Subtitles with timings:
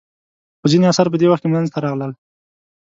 [0.59, 2.11] خو ځینې اثار په دې وخت کې منځته راغلل.